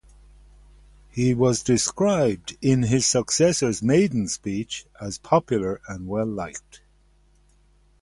He 1.11 1.35
was 1.35 1.61
described 1.61 2.57
in 2.59 2.81
his 2.81 3.05
successor's 3.05 3.83
maiden 3.83 4.27
speech 4.29 4.87
as 4.99 5.19
popular 5.19 5.79
and 5.87 6.07
well-liked. 6.07 6.81